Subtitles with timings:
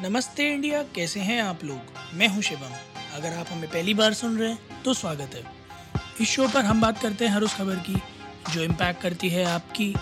[0.00, 1.92] नमस्ते इंडिया, कैसे हैं आप लोग?
[2.14, 2.74] मैं हूँ शिवम।
[3.14, 5.42] अगर आप हमें पहली बार सुन रहे हैं तो स्वागत है।
[6.20, 7.94] इस शो पर हम बात करते हैं हर उस खबर की,
[8.52, 9.92] जो इम्पैक्ट करती है आपकी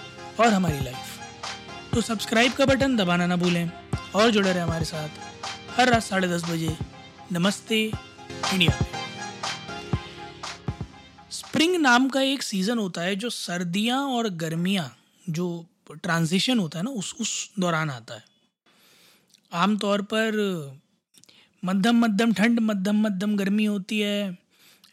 [0.41, 3.71] और हमारी लाइफ तो सब्सक्राइब का बटन दबाना ना भूलें
[4.15, 5.09] और जुड़े रहे हमारे साथ
[5.79, 6.77] हर रात साढ़े दस बजे।
[7.33, 8.79] नमस्ते इंडिया।
[11.33, 14.91] स्प्रिंग नाम का एक सीज़न होता है जो सर्दियाँ और गर्मियाँ,
[15.31, 18.36] जो ट्रांजिशन होता है ना, उस उस दौरान आता है।
[19.53, 20.35] आमतौर पर
[21.63, 24.37] मध्यम मध्यम, ठंड मध्यम मध्यम गर्मी होती है।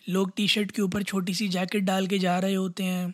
[0.09, 3.13] लोग टी शर्ट के ऊपर छोटी सी जैकेट डाल के जा रहे होते हैं।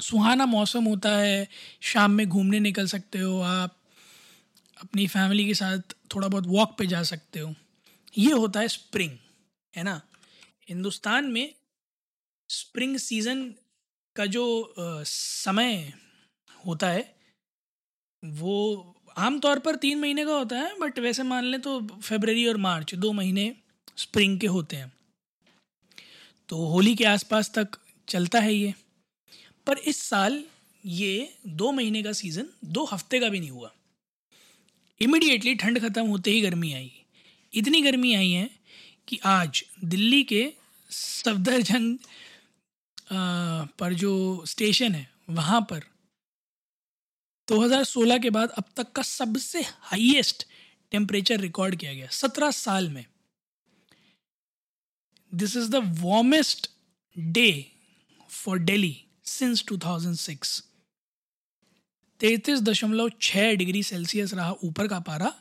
[0.00, 1.48] सुहाना मौसम होता है,
[1.80, 3.76] शाम में घूमने निकल सकते हो आप,
[4.76, 7.54] अपनी फैमिली के साथ थोड़ा बहुत वॉक पे जा सकते हो।
[8.18, 9.16] ये होता है स्प्रिंग
[9.74, 10.00] है ना?
[10.68, 11.54] हिंदुस्तान में
[12.50, 13.42] स्प्रिंग सीज़न
[14.16, 14.74] का जो
[15.04, 15.92] समय
[16.66, 17.14] होता है,
[18.22, 22.56] वो आमतौर पर तीन महीने का होता है बट वैसे मान लें तो फेबररी और
[22.58, 23.52] मार्च दो महीने
[23.98, 24.92] स्प्रिंग के होते हैं।
[26.48, 27.76] तो होली के आसपास तक
[28.08, 28.74] चलता है ये।
[29.66, 30.42] पर इस साल
[30.84, 33.72] ये दो महीने का सीज़न दो हफ़्ते का भी नहीं हुआ।
[35.00, 36.90] इमिडिएटली ठंड ख़त्म होते ही गर्मी आई।
[37.52, 38.48] इतनी गर्मी आई है
[39.08, 40.42] कि आज दिल्ली के
[40.90, 41.96] सफदरजंग
[43.78, 44.12] पर जो
[44.46, 45.82] स्टेशन है, वहाँ पर
[47.50, 50.46] 2016 के बाद अब तक का सबसे हाईएस्ट
[50.90, 53.04] टेम्परेचर रिकॉर्ड किया गया, सत्रह साल में।
[55.34, 56.70] This is the warmest
[57.18, 57.72] day
[58.30, 60.62] for Delhi since 2006
[62.20, 65.34] तैतीस दशमलव छः डिग्री सेल्सियस रहा ऊपर का पारा,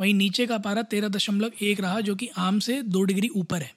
[0.00, 3.62] वहीं नीचे का पारा तेरह दशमलव एक रहा, जो कि आम से दो डिग्री ऊपर
[3.62, 3.74] है।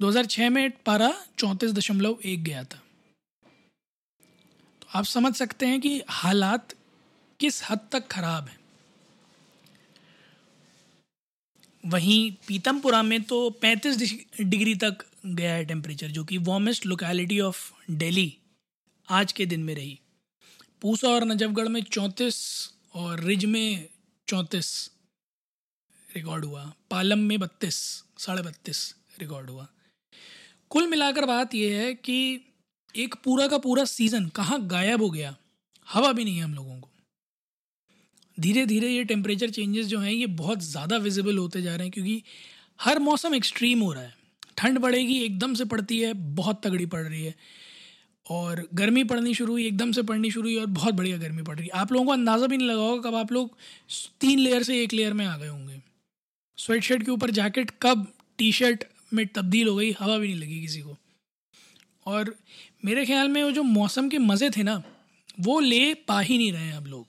[0.00, 2.82] 2006 में पारा चौंतीस दशमलव एक गया था।
[4.94, 6.74] आप समझ सकते हैं कि हालात
[7.40, 8.60] किस हद तक ख़राब हैं।
[11.86, 13.96] वहीं पीतमपुरा में तो 35
[14.40, 18.36] डिग्री तक गया है टेम्परेचर जो कि वार्मेस्ट लोकेलिटी ऑफ़ दिल्ली
[19.08, 20.00] आज के दिन में रही।
[20.82, 23.88] पूसा और नजफगढ़ में चौंतीस और रिज में
[24.28, 24.90] चौंतीस
[26.16, 29.68] रिकॉर्ड हुआ। पालम में बत्तीस, साढ़े बत्तीस रिकॉर्ड हुआ।
[30.70, 32.46] कुल मिलाकर बात यह है कि
[32.94, 35.34] एक पूरा का पूरा सीज़न कहाँ गायब हो गया?
[35.88, 36.88] हवा भी नहीं है हम लोगों को।
[38.38, 41.92] धीरे धीरे ये टेम्परेचर चेंजेस जो हैं, ये बहुत ज़्यादा विजिबल होते जा रहे हैं
[41.92, 42.22] क्योंकि
[42.80, 44.14] हर मौसम एक्सट्रीम हो रहा है।
[44.56, 47.34] ठंड बढ़ेगी एकदम से पड़ती है, बहुत तगड़ी पड़ रही है।
[48.26, 51.56] और गर्मी पड़नी शुरू हुई, एकदम से पड़नी शुरू हुई और बहुत बढ़िया गर्मी पड़
[51.58, 53.56] रही है। आप लोगों को अंदाज़ा भी नहीं लगा होगा कब आप लोग
[54.20, 55.80] तीन लेयर से एक लेयर में आ गए होंगे।
[56.58, 58.06] स्वेट शर्ट के ऊपर जैकेट कब
[58.38, 60.96] टी शर्ट में तब्दील हो गई, हवा भी नहीं लगी किसी को।
[62.10, 62.34] और
[62.84, 64.82] मेरे ख्याल में वो जो मौसम के मज़े थे ना,
[65.40, 67.06] वो ले पा ही नहीं रहे हैं अब लोग,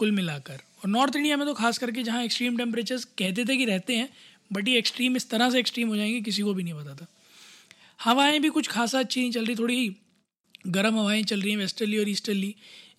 [0.00, 3.64] कुल मिलाकर। और नॉर्थ इंडिया में तो खास करके जहाँ एक्सट्रीम टेम्परेचर्स कहते थे कि
[3.64, 4.08] रहते हैं
[4.50, 7.06] बट ये एक्सट्रीम इस तरह से एक्सट्रीम हो जाएँगे, किसी को भी नहीं पता था।
[8.00, 9.96] हवाएँ भी कुछ खासा अच्छी नहीं चल रही, थोड़ी
[10.66, 12.54] गर्म हवाएँ चल रही हैं वेस्टर्ली और ईस्टर्ली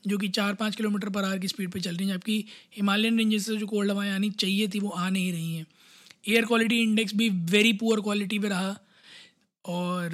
[0.08, 2.44] जो कि चार पाँच किलोमीटर पर आर की स्पीड पर चल रही हैं, जबकि
[2.78, 5.66] हिमालयन रेंजेस से जो कोल्ड हवाएँ आनी चाहिए थी, वो आ नहीं रही हैं।
[6.28, 8.76] एयर क्वालिटी इंडेक्स भी वेरी पुअर क्वालिटी पे रहा,
[9.66, 10.10] और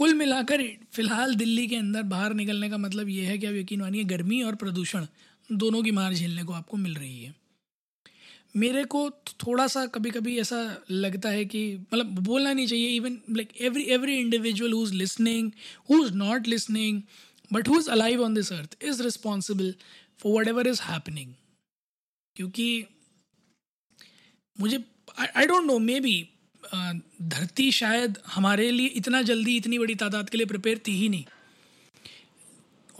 [0.00, 0.62] कुल मिलाकर
[0.92, 4.40] फ़िलहाल दिल्ली के अंदर बाहर निकलने का मतलब ये है कि आप यकीन मानिए गर्मी
[4.42, 5.06] और प्रदूषण
[5.50, 7.34] दोनों की मार झेलने को आपको मिल रही है।
[8.56, 9.02] मेरे को
[9.42, 13.82] थोड़ा सा कभी कभी ऐसा लगता है कि मतलब बोलना नहीं चाहिए even like every
[13.98, 15.50] every individual who is listening
[15.90, 17.02] who is not listening
[17.52, 19.74] but who is alive on this earth is responsible
[20.18, 21.34] for whatever is happening
[22.36, 22.84] क्योंकि
[24.60, 24.84] मुझे
[25.20, 26.18] I don't know maybe
[26.64, 31.24] धरती शायद हमारे लिए इतना जल्दी इतनी बड़ी तादाद के लिए प्रिपेयर थी ही नहीं।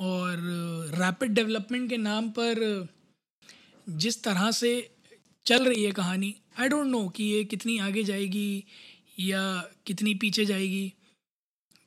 [0.00, 0.36] और
[0.98, 2.88] रैपिड डेवलपमेंट के नाम पर
[3.86, 4.72] जिस तरह से
[5.46, 8.64] चल रही है कहानी आई डोंट नो कि ये कितनी आगे जाएगी
[9.20, 9.42] या
[9.86, 10.92] कितनी पीछे जाएगी।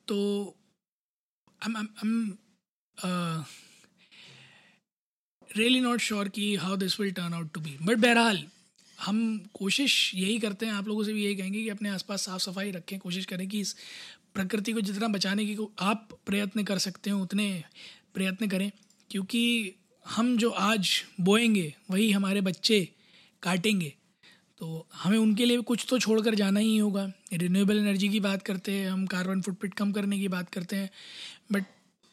[0.08, 0.18] तो
[5.50, 8.42] रियली नॉट श्योर कि how this will turn out to be but बहरहाल
[8.98, 12.42] हम कोशिश यही करते हैं, आप लोगों से भी यही कहेंगे कि अपने आसपास साफ़
[12.42, 13.74] सफ़ाई रखें, कोशिश करें कि इस
[14.34, 17.64] प्रकृति को जितना बचाने की आप प्रयत्न कर सकते हो, उतने
[18.14, 18.70] प्रयत्न करें,
[19.10, 19.74] क्योंकि
[20.06, 22.88] हम जो आज बोएँगे, वही हमारे बच्चे
[23.42, 23.92] काटेंगे।
[24.58, 28.42] तो हमें उनके लिए कुछ तो छोड़ कर जाना ही होगा। रिन्यूएबल एनर्जी की बात
[28.42, 30.90] करते हैं, हम कार्बन फुटप्रिंट कम करने की बात करते हैं
[31.52, 31.64] बट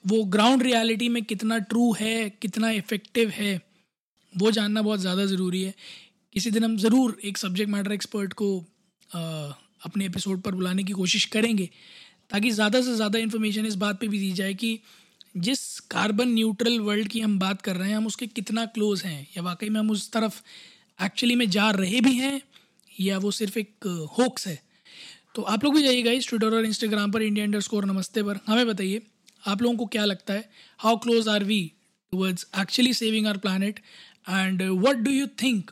[0.05, 3.61] वो ग्राउंड रियलिटी में कितना ट्रू है, कितना इफ़ेक्टिव है,
[4.33, 5.73] वो जानना बहुत ज़्यादा ज़रूरी है।
[6.35, 8.57] किसी दिन हम ज़रूर एक सब्जेक्ट मैटर एक्सपर्ट को
[9.09, 9.21] आ,
[9.85, 11.69] अपने एपिसोड पर बुलाने की कोशिश करेंगे
[12.29, 14.79] ताकि ज़्यादा से ज़्यादा इन्फॉर्मेशन इस बात पे भी दी जाए कि
[15.37, 19.21] जिस कार्बन न्यूट्रल वर्ल्ड की हम बात कर रहे हैं हम उसके कितना क्लोज हैं
[19.37, 20.41] या वाकई में हम उस तरफ़
[20.99, 22.41] एक्चुअली में जा रहे भी हैं
[22.99, 23.87] या वो सिर्फ़ एक
[24.19, 24.59] होक्स है।
[25.35, 28.39] तो आप लोग भी जाइएगा इस ट्विटर और इंस्टाग्राम पर इंडिया इंडर स्कोर नमस्ते पर।
[28.47, 29.01] हमें बताइए
[29.47, 30.49] आप लोगों को क्या लगता है?
[30.79, 31.61] How close are we
[32.13, 33.79] towards actually saving our planet
[34.29, 35.71] and what do you think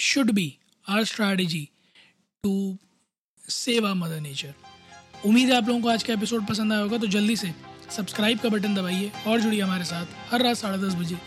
[0.00, 0.58] should be
[0.88, 1.68] our strategy
[2.42, 2.78] to
[3.48, 4.54] save our mother nature
[5.26, 7.54] उम्मीद है आप लोगों को आज का एपिसोड पसंद आया होगा तो जल्दी से
[7.90, 11.18] सब्सक्राइब का बटन दबाइए और जुड़िए हमारे साथ हर रात साढ़े दस बजे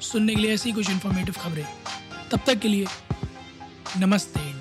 [0.00, 1.66] सुनने के लिए ऐसी कुछ इन्फॉर्मेटिव खबरें।
[2.30, 2.86] तब तक के लिए
[3.98, 4.59] नमस्ते।